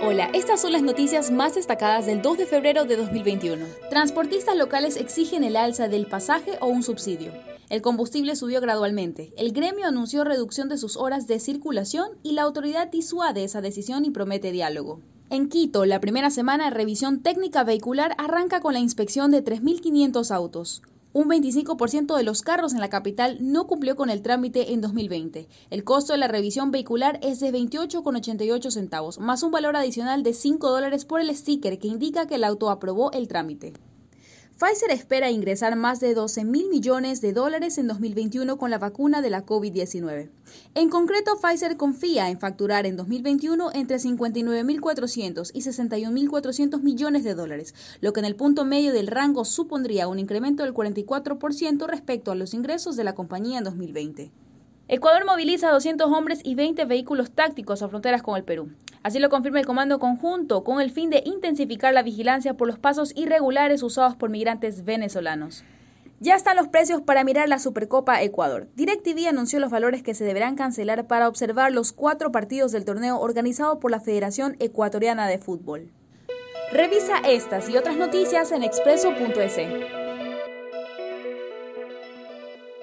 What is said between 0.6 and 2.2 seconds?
son las noticias más destacadas